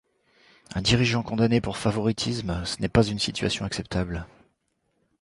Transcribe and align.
Un 0.73 0.81
dirigeant 0.81 1.21
condamné 1.21 1.61
pour 1.61 1.77
favoritisme, 1.77 2.65
ce 2.65 2.81
n'est 2.81 2.89
pas 2.89 3.03
une 3.05 3.19
situation 3.19 3.65
acceptable. 3.65 4.25